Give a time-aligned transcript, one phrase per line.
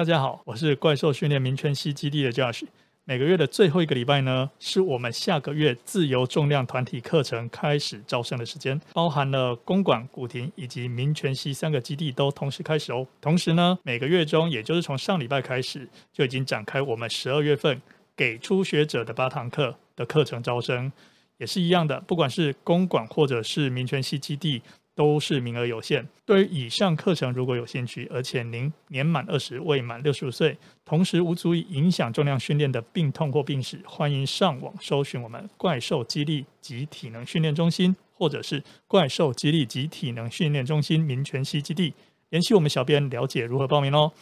[0.00, 2.62] 大家好，我是怪兽训练民权西基地的 Josh。
[3.04, 13.06] 每个月的最后一个礼拜呢，是我们下个月自由重量团体课程开始招生的时间，包含了公馆、古亭以及民权西三个基地都同时开始哦。
[13.20, 17.82] 同时呢，每个月中，也就是从上礼拜开始，就已经展开我们十二月份
[18.16, 20.90] 给初学者的八堂课的课程招生，
[21.36, 24.62] 也是一样的，不管是公馆或者是民权西基地。
[25.00, 26.06] 都是名额有限。
[26.26, 30.54] 对于以上课程，如果有兴趣，而且您年满二十，未满六十五岁，
[30.84, 41.94] 同时无足以影响重量训练的病痛或病史，欢迎上网搜寻我们怪兽激励及体能训练中心，或者是怪兽激励及体能训练中心民权西基地，
[42.28, 44.12] 联系我们小编了解如何报名哦。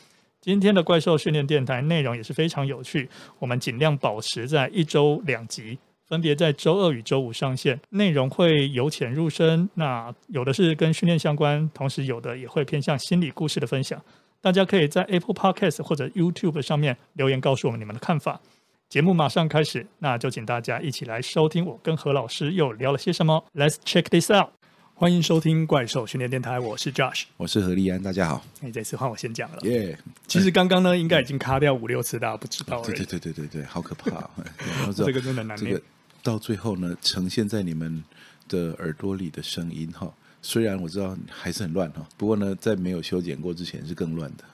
[0.41, 3.09] 今天的怪兽训练电台内容也是非常有趣，
[3.41, 5.77] 我们尽量保持在一周两集。
[6.09, 9.69] 分别在周二与周五上线，内容会由浅入深。
[9.75, 14.03] 那有的是跟训练相关，同时有的也会偏向心理故事的分享。
[14.41, 18.41] 大家可以在 Apple Podcast 或者 YouTube 上面留言告诉我们你们的看法。
[18.89, 23.45] 节目马上开始，那就请大家一起来收听我跟何老师又聊了些什么。
[23.55, 24.49] Let's check this out。
[24.95, 28.43] 欢迎收听怪兽训练电台，我是 Josh，我是何立安，大家好。
[28.63, 29.59] 哎，这次换我先讲了。
[29.65, 29.97] 耶，
[30.27, 32.81] 其实刚刚呢，应该已经卡掉五六次，大家不知道。
[32.81, 34.29] 对对对对对对，好可怕。
[34.97, 35.79] 这个真的难免。
[36.23, 38.03] 到最后呢，呈现在你们
[38.49, 44.45] 的耳朵里的声音哈，虽然我知道还是很乱哈，不过呢，在没有修剪过之前是更乱的。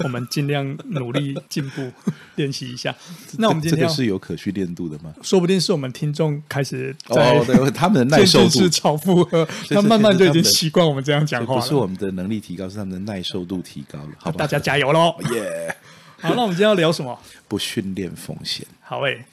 [0.00, 1.88] 我们尽量努力进步，
[2.34, 2.92] 练习一下。
[3.38, 5.14] 那我们今天这个是有可训练度的吗？
[5.22, 11.60] 说不定是我们听众开始哦，对，他们的 耐受度是超负荷，他慢慢就已经习惯我们这样讲话了。
[11.60, 14.10] 不是我们的能力提高，是他们的耐受度提高了。
[14.18, 15.14] 好吧，大家加油喽！
[15.32, 15.76] 耶！
[16.20, 17.16] 好，那我们今天要聊什么？
[17.46, 18.66] 不训练风险。
[18.80, 19.24] 好诶。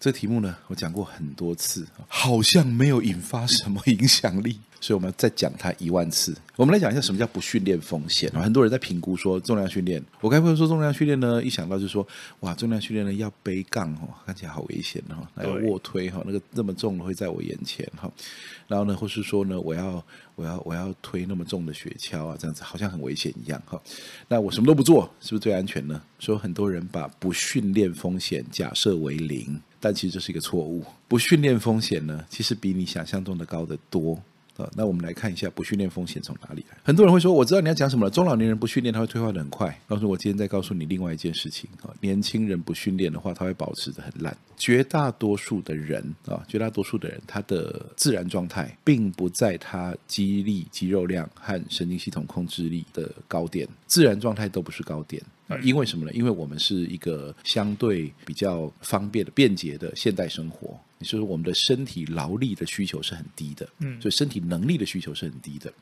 [0.00, 6.34] 这题目呢，我讲过很多次，好像没有引发什么影响力， 所以我们要再讲它一万次。
[6.56, 8.30] 我们来讲一下什么叫不训练风险。
[8.32, 11.42] 很多人在评估说重量训练，我该不会说重量训练呢？
[11.44, 12.06] 一想到就说，
[12.40, 18.10] 哇，重量训练呢要背杠哦，看起来好危险哦，还有卧推哈，那个那么重的会在我眼前哈。
[18.68, 20.02] 然后呢，或是说呢，我要
[20.34, 23.78] 我要我要推那么重的雪橇啊，这样子好像很危险一样哈。
[24.28, 26.00] 那我什么都不做，是不是最安全呢？
[26.18, 29.60] 所以很多人把不训练风险假设为零。
[29.80, 34.20] 但其实这是一个错误，不训练风险呢，其实比你想象中的高得多。
[34.74, 36.76] 那我们来看一下不训练风险从哪里来。
[36.84, 38.10] 很多人会说，我知道你要讲什么了。
[38.10, 39.74] 中老年人不训练，他会退化的很快。
[39.88, 44.36] 告诉我今天再告诉你另外一件事情啊，年轻人不训练的话，他会保持得很烂。
[44.58, 55.22] 绝大多数的人啊，绝大多数的人，他的自然状态并不在他肌力、肌肉量和神经系统控制力的高点，自然状态都不是高点。
[55.62, 56.12] 因为什么呢？
[56.12, 60.78] 因为我们是一个相对比较方便的、便捷的现代生活。
[61.00, 65.72] 也就是我们的身体劳力的需求是很低的，嗯，所以身体能力的需求是很低的。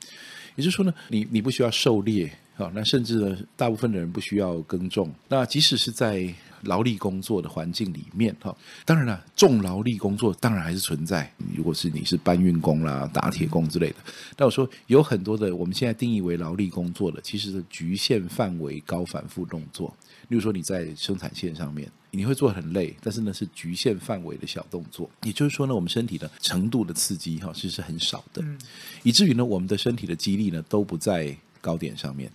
[0.54, 5.10] 也就是说呢，你你不需要狩猎啊，那甚至呢，大部分的人不需要耕种。
[5.28, 6.28] 那即使是在
[6.62, 8.54] 劳力工作的环境里面哈，
[8.84, 11.32] 当然了，重劳力工作当然还是存在。
[11.56, 13.96] 如果是你是搬运工啦、打铁工之类的，
[14.36, 19.94] 但我说有很多的我们现在定义为劳力工作的，其实是局限范围高反复动作。
[20.28, 21.90] 例如说你在生产线上面。
[22.10, 28.42] 你会做很累，但是呢是局限范围的小动作，也就是说呢，我们身体的程度的刺激哈，其实是很少的，
[29.02, 32.32] 以至于呢，我们的身体的肌力呢都不在高点上面。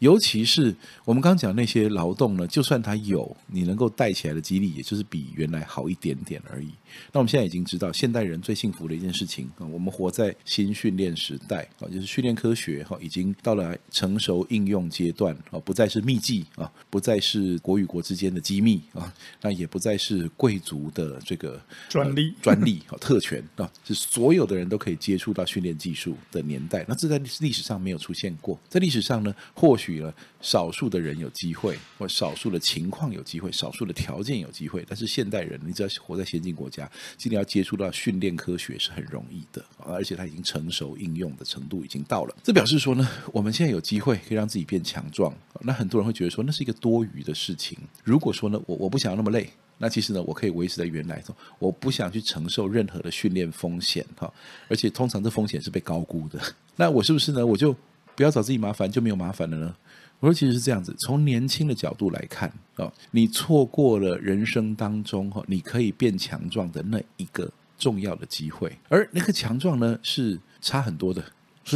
[0.00, 0.74] 尤其是
[1.04, 6.68] 我们刚刚讲那些劳动呢，就算它有你能够带起来的激励，也就是比原来好一点点而已。
[7.12, 19.12] 那我们现在已经知道，现代人最幸福的一件事情啊，我们活在新训练时代啊，就是训练科学哈，已经到了成熟应用阶段啊，不再是秘技啊，不再是国与国之间的机密啊，
[19.42, 26.86] 那也不再是贵族的这个专利专利和特权啊，是所有的人都可以接触到训练技术的年代。
[26.88, 29.89] 那这在历史上没有出现过，在历史上呢，或许。
[29.98, 34.84] 了少数的人有机会，或少数的情况有机会，少数的条件有机会。
[34.88, 42.36] 但是现代人，你只要活在先进国家，今天要接触到训练科学是很容易的，而且它已经成熟应用的程度已经到了。
[42.42, 45.34] 这表示说呢，我们现在有机会可以让自己变强壮。
[45.62, 47.76] 那很多人会觉得说，那是一个多余的事情。
[48.04, 51.22] 如果说呢，我我不想要那么累，那其实呢，我可以维持在原来，
[51.58, 54.32] 我不想去承受任何的训练风险哈。
[54.68, 56.40] 而且通常这风险是被高估的。
[56.76, 57.44] 那我是不是呢？
[57.44, 57.74] 我就
[58.20, 59.74] 不要找自己麻烦，就没有麻烦了呢？
[60.18, 60.94] 我说，其实是这样子。
[60.98, 68.76] 从年轻的角度来看啊，你错过了人生当中哈，你可以变强壮的那一个重要的机会。
[68.90, 71.24] 而那个强壮呢，是差很多的。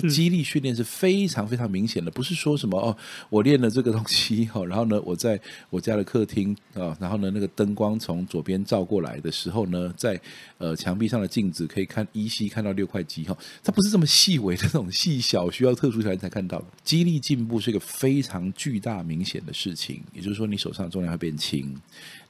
[0.01, 2.97] 说肌力训练是非常非常明显的，不是说什么哦，
[3.31, 10.21] 我练了这个东西哈，然后呢，我在我家的客厅啊，然后呢，那个灯光从左边照过来的时候呢，在
[10.59, 16.65] 呃墙壁上的镜子可以看依稀看到六块肌哈，它不是这么细微的这种细小，需要特殊条件才看到的。
[16.83, 21.75] 肌力进步是一个非常巨大明显的事情，也就是说，你手上的重量会变轻。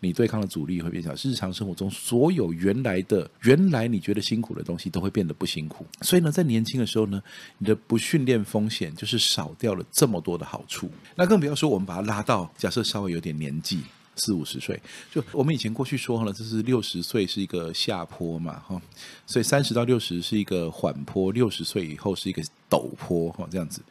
[0.00, 5.87] 你对抗的阻力会变小，日常生活中所有原来的、原来你觉得辛苦的东西都会变得不辛苦。
[6.02, 7.22] 所以呢，在年轻的时候呢，
[7.59, 10.91] 你的不训练风险就是少掉了这么多的好处。
[11.15, 13.83] 那更不要说我们把它拉到假设稍微有点年纪，
[14.17, 14.81] 四五十岁，
[15.12, 18.81] 就我们以前过去说了，这是六十岁是一个下坡嘛，哈，
[19.27, 23.83] 所以三十到六十是一个缓坡，六十岁以后是一个陡坡，哈，这样子。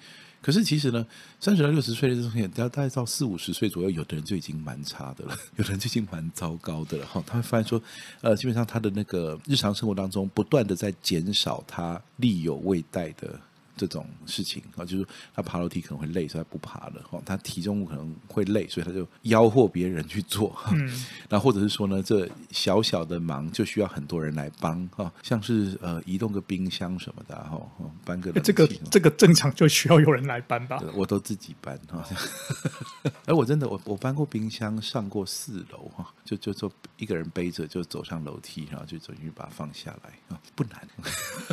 [0.41, 1.05] 可是其实呢，
[1.39, 7.23] 三十到六十岁的这种人，大概到四五十岁左右，有的人就已经蛮差的了， 有的人就已经蛮糟糕的了哈。
[7.25, 7.81] 他会发现说，
[8.19, 13.39] 呃，基本上他的那个日常生活当中，不断的在减少他力有未逮的。
[13.75, 17.01] 这种事情啊，就是他爬楼梯可能会累，所以他不爬了。
[17.09, 20.55] 哈，他体重可能会累，所以他就吆喝别人去做。
[20.71, 27.59] 嗯，那或者是说呢，这小小的忙就需要很多人来帮哈，像是呃移动个冰箱什么的哈，
[28.05, 30.81] 搬个这个这个正常就需要有人来搬吧？
[30.93, 32.05] 我都自己搬哈。
[33.25, 40.87] 哎，我真的我我搬过冰箱，上过四楼哈，就就做一个人背着就走上楼梯，然后就走进去把它放下来啊，不难。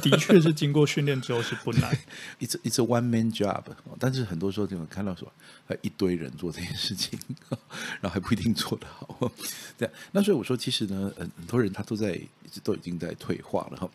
[0.03, 1.97] 的确是经过训练之后是不难。
[2.41, 3.65] It's it's a one man job，
[3.99, 5.31] 但是很多时候你会看到说，
[5.67, 7.19] 还一堆人做这件事情，
[8.01, 9.31] 然后还不一定做得好。
[9.79, 12.21] 对，那所以我说，其实呢，很很多人他都在
[12.65, 13.89] 都已经在退化了哈。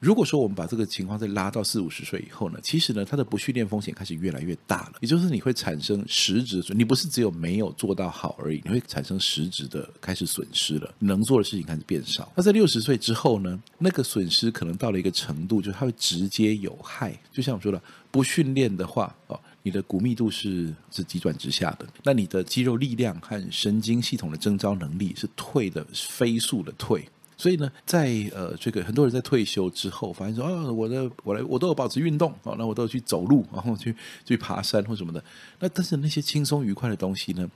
[0.00, 4.94] 如果说我们把这个情况再拉到四五十岁以后呢，其实呢，它的不训练风险开始越来越大了。
[5.00, 12.32] 也就是你会产生实质的，你不是只有没有做到好而已，你会产生实质的开始损失了，能做的事情开始变少。
[12.34, 17.14] 那在六十岁之后呢，那个损失可能到了一个程度，就是它会直接有害。
[17.30, 17.80] 就像我说的，
[18.10, 27.06] 不训练的话，哦，你的骨密度是是急转直下的，那你的肌肉力量和神经系统的征召能力是退的飞速的退。
[27.40, 33.96] 所以呢，在呃，这个很多人在退休之后，发现说啊，我的我来我都有保持运动啊，那我都有去走路，然后去
[34.26, 35.24] 去爬山或什么的。
[35.58, 37.48] 那但是那些轻松愉快的东西呢，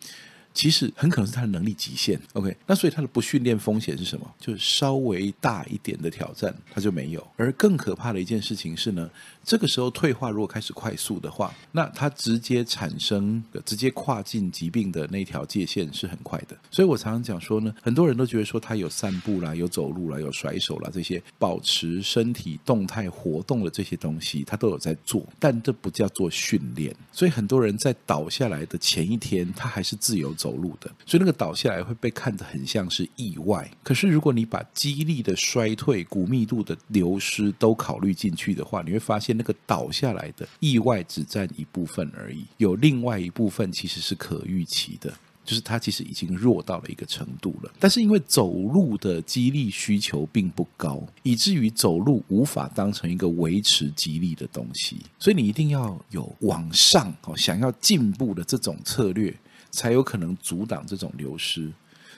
[0.54, 2.18] 其实很可能是他的能力极限。
[2.32, 4.34] OK，那所以他的不训练风险是什么？
[4.40, 7.26] 就是稍微大一点的挑战他就没有。
[7.36, 9.10] 而更可怕的一件事情是呢。
[9.46, 16.56] 这个时候退化如果开始快速的话，那它直接产生、直接跨进疾病的那条界限是很快的。
[16.70, 26.96] 所以我常常讲说呢，很多人都觉得说他有散步啦、有走路啦、有甩手啦这些保持身体动态活动的这些东西，他都有在做，但这不叫做训练。
[27.12, 33.70] 所以很多人在倒下来的前一天，他还是自由走走路的，所以那个倒下来会被看得很像是意外。
[33.82, 39.34] 可是如果你把肌力的衰退、骨密度的流失都考虑进去的话，你会发现。
[39.36, 45.12] 那个倒下来的意外只占一部分而已，有另外一部分其实是可预期的，
[45.44, 47.72] 就是它其实已经弱到了一个程度了。
[47.80, 59.34] 但是因为走路的肌力需求并不高，以至于走路无法当成一个维持肌力的东西，所以你一定要有往上哦，想要进步的这种策略，
[59.74, 61.70] 才有可能阻挡这种流失。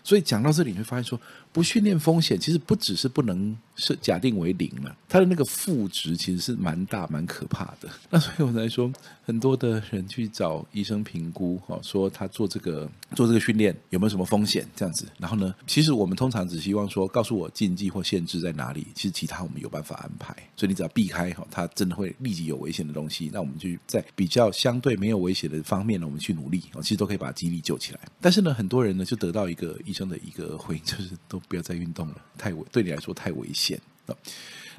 [0.04, 1.20] 所以讲到这里，你会发现说，
[1.56, 7.88] 不训练风险其实不只是不能是假定为零了，它的那个负值其实是蛮大、蛮可怕的。
[8.10, 8.92] 那所以我来说，
[9.24, 15.06] 很多的人去找医生评估，哈，说他做这个做这个训练有没有什么风险这样子。
[15.18, 20.36] 然后呢，其实我们通常只希望说，告诉我禁忌或限制在哪里，其实其他我们有办法安排。
[20.56, 28.00] 所以你只要避开哈，它真的会立即有危险的东西，那我们就在比较相对没有危险的方面呢，我们去努力，其实都可以把肌力救起来。
[28.20, 31.40] 但是呢，很多人呢就得到一个医生的一个回应，就是都。
[31.48, 33.80] 不要再运动了，太危，对你来说太危险。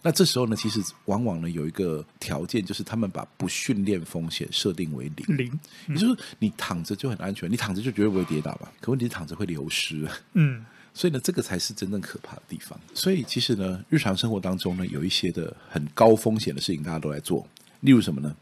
[0.03, 5.37] 那这时候呢，其实往往呢有一个条件，就是他们把不训练风险设定为零。
[5.37, 5.59] 零，
[5.89, 8.71] 也就是说你躺着就很安全，你躺着就绝对不会跌倒吧？
[8.79, 10.07] 可问题是躺着会流失。
[10.33, 12.79] 嗯，所以呢，这个才是真正可怕的地方。
[12.93, 17.45] 所以其实呢，日常生活当中呢，有一些的很高风险的事情，大家都在做。
[17.81, 18.33] 例如什么呢？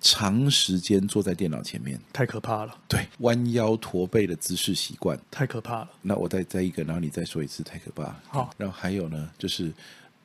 [0.00, 2.76] 长时间坐在电脑前面，太可怕了。
[2.88, 5.90] 对，弯腰驼背的姿势习惯，太可怕了。
[6.02, 8.14] 那我再再一个，然后你再说一次，太可怕。
[8.28, 9.72] 好，然后还有呢，就是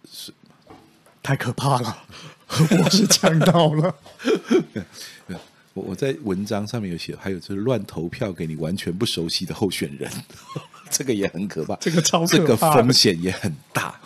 [0.09, 0.31] 是
[1.21, 2.03] 太可怕了。
[2.83, 3.95] 我是呛到了。
[5.73, 10.09] 我我在文章上面有写，还有就是乱投票给你完全不熟悉的候选人。
[10.89, 13.99] 这个也很可怕，这个超这个风险也很大。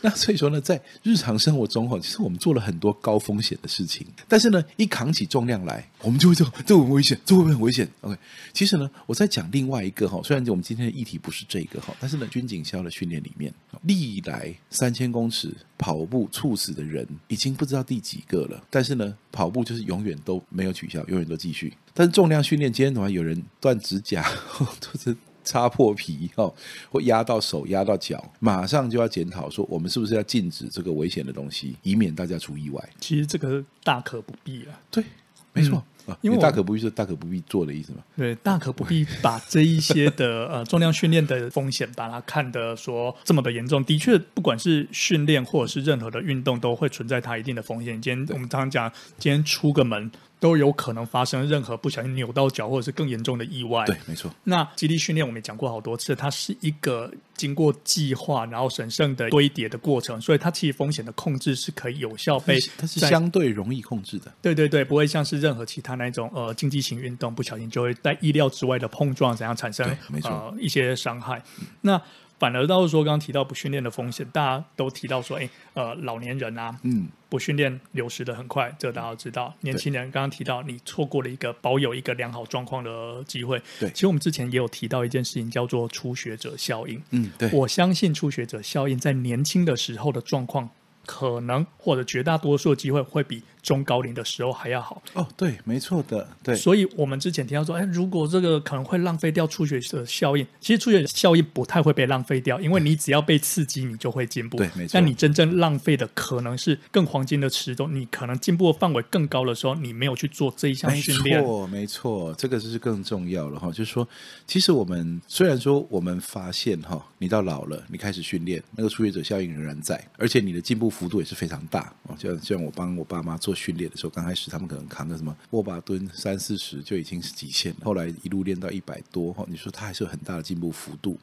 [0.00, 8.16] 那所以说呢，在日常生活中哈，其实我们做了很多高风险的事情，但是呢，一扛起重量来，我们就会说这会很危险，这会不会很危险？OK，
[8.52, 21.72] 其实呢，我在讲另外一个哈，虽然我们今天的议题不是这个哈，但是呢，军警校的训练里面，历来三千公尺跑步猝死的人已经不知道第几个了，但是呢，跑步就是永远都没有取消，永远都继续。
[21.94, 26.52] 但是重量训练，今天的话有人断指甲， 或者是擦破皮，哦，
[26.90, 32.88] 或压到手、压到脚，马上就要检讨说，我们是不是要禁止这个危险的东西，以免大家出意外。
[33.00, 34.80] 其实这个大可不必啊。
[34.90, 35.04] 对，
[35.52, 35.76] 没错。
[35.78, 37.98] 嗯啊、因为大可不必是大可不必做的意思嘛？
[38.16, 43.84] 对，大可不必把这一些的呃重量训练的风险，把它看得说这么的严重。
[43.84, 48.02] 的确，不管是训练或者是任何的运动，都会存在它一定的风险。
[48.02, 50.10] 今天我们常常讲，今天出个门。
[50.42, 53.86] 都有可能发生任何不小心扭到脚，或者是更严重的意外。
[53.86, 54.28] 对，没错。
[54.42, 64.34] 那基地训练我们也讲过好多次，它是一个经过计划然后审慎的堆叠的过程，所以它其实风险的控制是可以有效被，它是相对容易控制的。
[64.42, 71.40] 对对对，不会像是任何其他那种呃竞技型运动，不小心就会在意料之外的碰撞，怎样产生没错、呃、一些伤害。
[71.60, 72.02] 嗯、那
[72.42, 79.54] 反而倒是说，刚刚提到不训练的风险，大家都提到说，哎，呃，老年人啊，嗯，不训练流失的很快，这个大家都知道。
[79.60, 83.62] 年轻人刚刚提到，你错过了一个保有一个良好状况的机会。
[83.78, 87.00] 对，其实我们之前也有提到一件事情，叫做初学者效应。
[87.10, 90.68] 嗯，对，我相信初学者效应在年轻的时候的状况。
[91.06, 96.54] 可能或者绝大多数的机会会比中高龄的时候还要好哦，对，没错的，对。
[96.54, 104.56] 所以我们之前提到说，哎，如果这个可能会浪费掉初学者效应，其实初学者效应不太会被浪费掉，因为你只要被刺激，你就会进步。
[104.62, 104.90] 对，没错。
[104.94, 111.38] 但你真正浪费的可能是更黄金的时钟，你可能进步的范围更高的时候，你没有去做这一项训练。
[111.38, 113.68] 没错，没错，这个就是更重要了哈。
[113.68, 114.06] 就是说，
[114.46, 122.14] 其实我们虽然说我们发现哈，你到老了，你开始训练，那个初学者效应仍然在，而且你的进步幅度也是非常大哦。
[122.16, 131.18] 像像我帮我爸妈做训练的时候，刚开始他们可能扛个什么握把蹲三四十就已经是极限了，后来一路练到一百多哈，你说他还是有很大的进步幅度。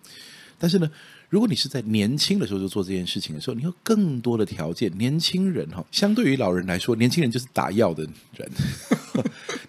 [0.62, 0.92] 但是呢，
[1.30, 4.92] 如果你是在年轻的时候就做这件事情的时候，你有更多的条件。
[4.98, 8.04] 年轻人哈，相对于老人来说，年轻人就是打药的
[8.36, 8.52] 人。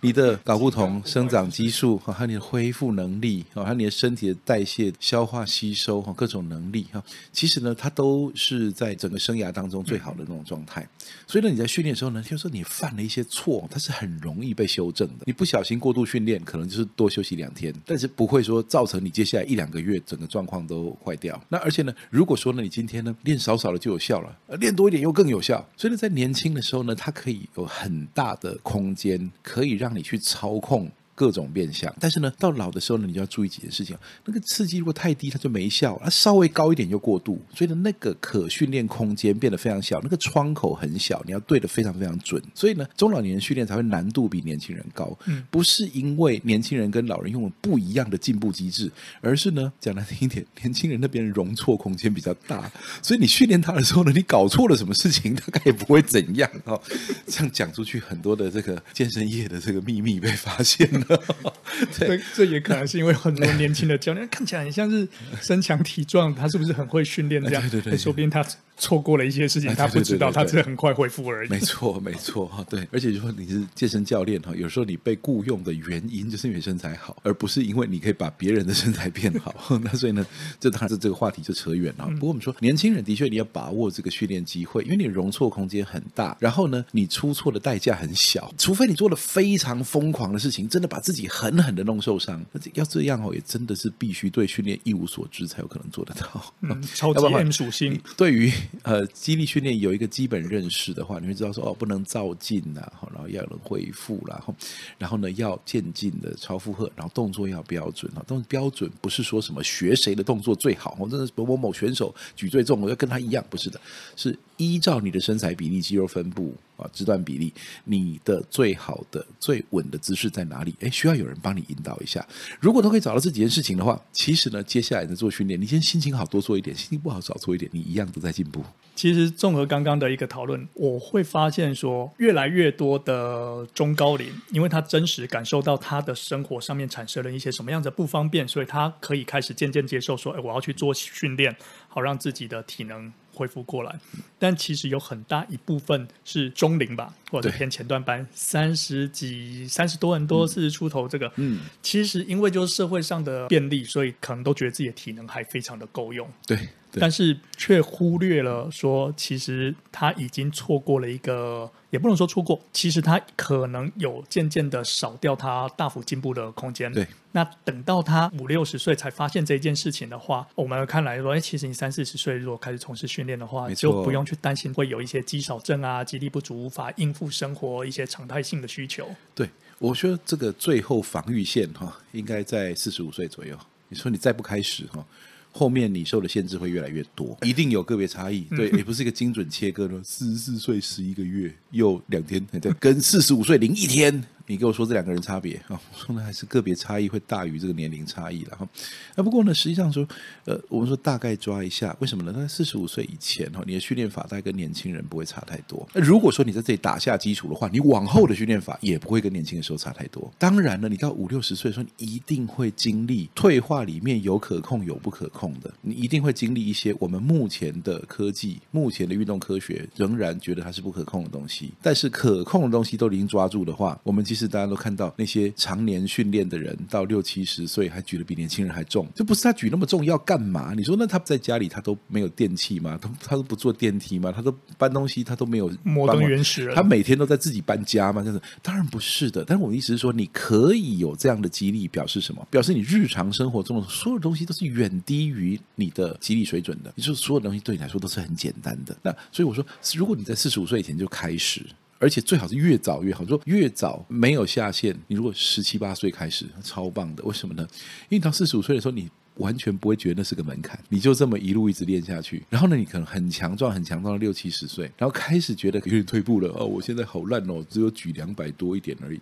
[0.02, 7.02] 你的睾固酮、生长激素，还有你的恢复能力，还有你的身体的代谢、消化吸收，各种能力哈，
[7.32, 10.88] 其实呢，它都是在整个生涯当中最好的那种状态。
[11.26, 15.24] 所以呢，你在训练的时候呢，就说你犯了一些错，它是很容易被修正的。
[15.26, 21.38] 你不小心过度训练，可能就是多休息两天，但是不会说造成你接下来一两个月整个状况都坏掉。
[21.48, 25.62] 那而且呢，如果说呢，你今天呢练少少的就有效了，练多一点又更有效。
[25.76, 30.88] 所以呢，在年轻的时候呢，它可以有很大的空间，可以让让你去操控
[31.20, 33.94] 各种变相，但是呢，到老的时候呢，你就要注意几件事情。
[34.24, 42.42] 那个刺激如果太低，它就没效；它稍微高一点就过度，所以呢，那个可训练空间变得非常小，那个窗口很小，你要对得非常非常准。
[42.54, 45.14] 所以呢，中老年人训练才会难度比年轻人高。
[45.26, 52.72] 嗯，不是因为年轻人跟老人用了不一样的进步机制，而是呢，讲难听一点，年轻人那边容错空间比较大，
[53.02, 56.80] 所以你训练他的时候呢，你搞错了什么事情，大概也不会怎样哦。
[57.26, 61.09] 这样讲出去，很多的这个健身业的这个秘密被发现了。
[61.92, 65.06] 这这也可能是因为很多年轻的教练看起来很像是
[65.40, 67.42] 身强体壮，他是不是很会训练？
[67.42, 68.44] 这样，对对对，说不定他
[68.80, 71.50] 错过了一些事情，他不知道，他只是很快恢复而已。
[71.50, 72.88] 没错，没错哈，对。
[72.90, 79.54] 而且就说你是健身教练哈，有时候你被雇佣的原因就是因为身材好，而不是因为你可以把别人的身材变好。
[79.84, 80.26] 那所以呢，
[80.58, 82.06] 这当然是这个话题就扯远了。
[82.14, 92.42] 不过我们说，年轻人的确你要把握这个训练机会，因为你容错空间很大，然后呢，你出错的代价很小，除非你做了非常疯狂的事情，真的把自己狠狠的弄受伤。
[92.72, 96.54] 要这样哦，也真的是必须对训练一无所知才有可能做得到。
[96.62, 98.50] 嗯，超级 M 属性对于。
[98.82, 102.80] 呃，肌力训练有一个基本认识的话，你会知道说哦，不能照进呐，
[103.12, 104.54] 然后要能恢复啦，然后，
[104.98, 113.80] 然后呢要渐进的超负荷，然后动作要标准啊，动作标准不是说什么学谁的动作最好，我真的某某某选手举最重，我要跟他一样，不是的，
[114.16, 116.54] 是依照你的身材比例、肌肉分布。
[116.80, 117.52] 啊，肢段比例，
[117.84, 120.74] 你的最好的、最稳的姿势在哪里？
[120.80, 122.26] 哎，需要有人帮你引导一下。
[122.58, 128.59] 如果都可以找到这几件事情的话，其实呢，接下来的做训练，你先心情好多做一点，心情不好少做一点，你一样都在进步。
[128.94, 141.56] 其实综合刚刚的一个讨论，我会发现说，越来越多的中高龄，因为他真实感受到他的生活上面产生了一些什么样的不方便，所以他可以开始渐渐接受说，哎，我要去做训练，
[141.88, 143.12] 好让自己的体能。
[143.32, 143.98] 恢复过来。
[144.38, 156.28] 但其实有很大一部分是中龄吧，或者偏前段班，三十几、三十多人多四十出头，这个，嗯，其实因为就是社会上的便利，所以可能都觉得自己的体能还非常的够用。
[156.46, 156.58] 对。
[156.92, 166.92] 但是却忽略了说，其实他已经错过了一个，也不能说错过，其实他可能有渐渐的少掉他大幅进步的空间。
[166.92, 179.08] 对，那等到他五六十岁才发现这件事情的话，我们看来说，哎，其实你三四十岁如果开始从事训练的话，就不用去担心会有一些肌少症啊、肌力不足、无法应付生活一些常态性的需求。
[179.34, 183.56] 对，我觉得这个最后防御线哈，应该在四十五岁左右。
[183.88, 185.04] 你说你再不开始哈。
[185.52, 190.02] 后面你受的限制会越来越多，一定有个别差异，对，也不是一个精准切割的。
[190.02, 194.24] 四十四岁十一个月又两天，对，跟四十五岁零一天。
[194.50, 195.80] 你跟我说这两个人差别啊？
[195.92, 198.68] 我说呢，还是个别差异会大于这个年龄差异了哈。
[199.14, 200.04] 那不过呢，实际上说，
[200.44, 202.34] 呃，我们说大概抓一下，为什么呢？
[202.36, 205.88] 那四十五岁以前哈，你的训练法大概跟年轻人不会差太多。
[205.94, 210.28] 那如果说你在这里打下基础的话，你往后的训练法也不会跟年轻的时候差太多。
[210.36, 221.72] 当然了，你到五六十岁的时候，你一定会经历退化，里面有可控有不可控的，你一定会经历一些我们目前的科技、目前的运动科学仍然觉得它是不可控的东西。
[221.80, 224.39] 但是可控的东西都已经抓住的话，我们其实。
[224.40, 230.72] 是大家都看到那些常年训练的人，到六七十岁还举得比年轻人还重，就不是他举那么重要干嘛？
[230.74, 232.98] 你说那他在家里他都没有电器吗？
[233.00, 234.32] 他他都不坐电梯吗？
[234.32, 238.22] 他都搬东西他都没有摩登原始人，他每天都在自己搬家吗？
[238.22, 239.44] 这样子当然不是的。
[239.44, 242.46] 但是我的意思是说，你可以有这样的激励，表示什么？
[242.50, 246.92] 表示你日常生活中的所有东西都是远低于你的激励水准的。
[246.96, 248.96] 你说所有东西对你来说都是很简单的。
[249.02, 251.64] 那所以我说，如果你在四十五岁以前就开始。
[252.00, 254.92] 而且最好是越早越好，说越早没有下限。
[255.06, 257.22] 你如果十七八岁开始，超棒的。
[257.22, 257.64] 为什么呢？
[258.08, 259.08] 因为到四十五岁的时候，你。
[259.40, 269.20] 完全不会觉得那是个门槛，你就这么一路一直练下去，然后呢，你可能很强壮，很强壮到六七十岁，然后开始觉得有点退步了哦，我现在好烂哦，只有举两百多一点而已。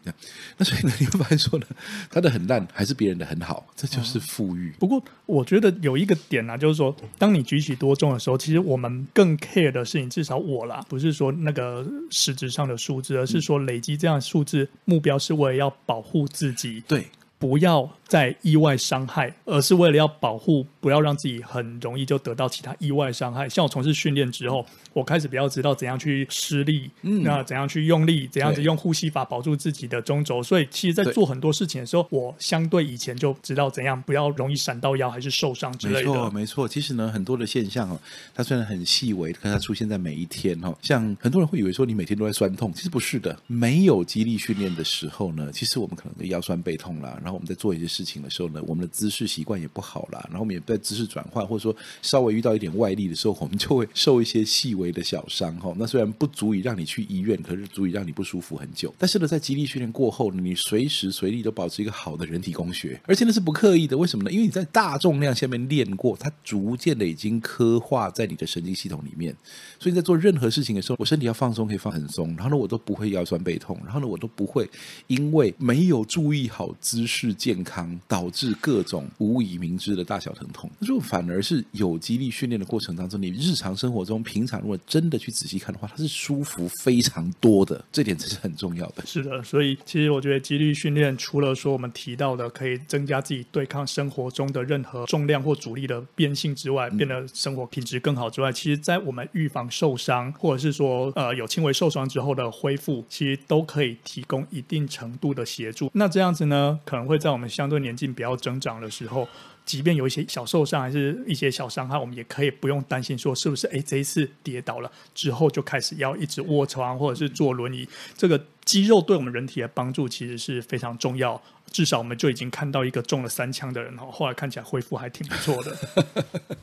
[0.57, 1.67] 那所以呢，你会发现说呢，
[2.11, 4.73] 他的很烂还是别人的很好，这就是富裕。
[4.79, 16.83] 不过我觉得有一个点啊，就是说，当你举起多重的时候，其实我们更 care 的是，你，至少我啦，不是说那个实质上的数字，而是说累积这样的数字，目标是为了要保护自己。
[16.89, 17.07] 对。
[17.39, 23.49] 不要再意外伤害，而是为了要保护，不要让自己很容易就得到其他意外伤害。
[23.49, 30.43] 像我从事训练之后，我开始比较知道怎样去施力，嗯，那怎样去用力，怎样子用呼吸法保住自己的中轴。
[30.43, 36.09] 所以，其实，在做很多事情的时候，我相对以前就知道怎样不要容易闪到腰，还是受伤之类的。
[36.09, 36.67] 没错，没错。
[36.67, 38.01] 其实呢，很多的现象哦，
[38.35, 40.75] 它虽然很细微，可它出现在每一天哦。
[40.83, 43.39] 像很多人会以为说你每天都在酸痛，其实不是的。
[43.47, 47.17] 没有肌力训练的时候呢，其实我们可能腰酸背痛啦。
[47.29, 55.75] 然后我们在做一些事情的时候呢，我们的姿势习惯也不好啦，然后我们也在姿势转换，或者说稍微遇到一点外力的时候，我们就会受一些细微的小伤哈。
[55.77, 58.95] 那虽然不足以让你去医院，可是足以让你不舒服很久。
[58.97, 63.99] 但是呢，在肌力训练过后呢，你随时随地都保持一个好的人体工学，而且那是不刻意的。
[63.99, 64.33] 为什么呢？
[64.33, 69.37] 因为你在大重量下面练过，它逐渐的已经刻画在你的神经系统里面。
[69.79, 74.67] 所以在做任何事情的时候，我身体要放松可以放很松，然后呢，我都不会腰酸背痛，然后呢，我都不会
[75.09, 77.79] 因为没有注意好姿势健康。
[78.07, 89.05] 导致各种无以明之的大小疼痛，如果反而是有肌力训练的过程当中，你日常生活中平常如果真的去仔细看的话，它是舒服非常多的，这点才是很重要的。
[89.05, 105.91] 是的，所以其实我觉得肌力训练除了说我们提到的可以增加自己对抗生活中的任何重量或阻力的变性之外，变得生活品质更好之外，其实在我们预防受伤或者是说呃有轻微受伤之后的恢复，其实都可以提供一定程度的协助。
[105.95, 109.27] 那这样子呢，可能会在我们相对年纪比较增长的时候，
[109.65, 117.89] 即便有一些小受伤，还是一些小伤害，我们也可以不用担心说是不是哎这一次跌倒了之后就开始要一直卧床或者是坐轮椅。
[118.17, 121.41] 这个肌肉对我们人体的帮助其实是非常重要。
[121.71, 125.77] 至少我们就已经看到一个中了三枪的人哈，后来看起来恢复还挺不错的。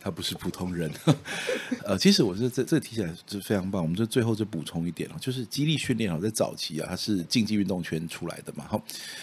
[0.00, 0.90] 他不是普通人。
[1.86, 3.80] 呃，其实我是这这提起来是非常棒。
[3.80, 8.64] 我们就最后就补充一点哦，就是激励训练啊，在早期啊，它是竞技运动圈出来的嘛。
[8.68, 8.82] 好，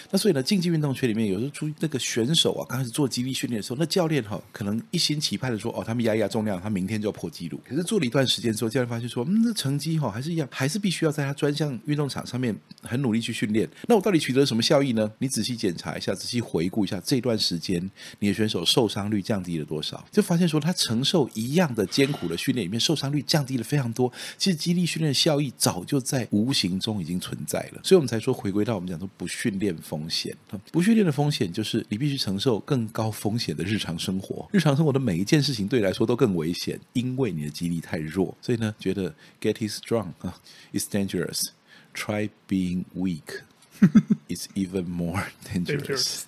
[0.09, 7.59] 那所以呢，竞技运动圈里面有时候出那个选手啊，刚开始做激励训练的时候，那教练哈，可能一心期盼的说，哦，他们压一压重量，他明天就要破纪录。
[7.67, 13.69] 可是做了一段时间之后，教练发现说，嗯，那成绩哈还是一样，还是必须要在他专项运动场上面很努力去训练。
[13.87, 15.11] 那我到底取得了什么效益呢？
[15.19, 20.07] 你你仔细检查一下，仔细回顾一下这段时间，你的选手受伤率降低了多少？
[20.09, 24.09] 就发现说，他承受一样的艰苦的训练里面，受伤率降低了非常多。
[24.37, 30.33] 其实肌力训练的效益早就在无形中已经存在了，所以我们才说回归到我们讲说不训练风险。
[30.71, 38.33] 不训练的风险就是你必须承受更高风险的日常生活，日常生活的每一件事情对你来说都更危险，因为你的肌力太弱。
[38.41, 40.39] 所以呢，觉得 get is strong 啊
[40.71, 41.49] ，is dangerous。
[41.93, 43.41] Try being weak.
[44.29, 46.23] It's even more dangerous.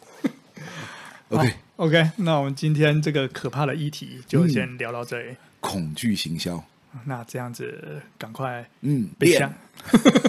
[1.29, 5.29] OK OK，那我们今天这个可怕的议题就先聊到这里。
[5.29, 6.63] 嗯、恐惧行销，
[7.05, 9.51] 那这样子赶快嗯被吓，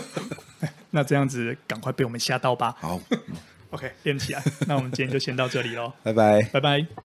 [0.91, 2.77] 那这样子赶快被我们吓到吧。
[2.81, 3.37] 好，嗯、
[3.71, 4.43] ，OK，练起来。
[4.67, 6.87] 那我们今天就先到这里喽，拜拜，拜拜。